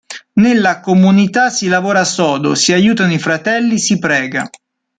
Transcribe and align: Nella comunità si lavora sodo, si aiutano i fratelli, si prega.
Nella 0.33 0.79
comunità 0.79 1.51
si 1.51 1.67
lavora 1.67 2.03
sodo, 2.05 2.55
si 2.55 2.73
aiutano 2.73 3.13
i 3.13 3.19
fratelli, 3.19 3.77
si 3.77 3.99
prega. 3.99 4.49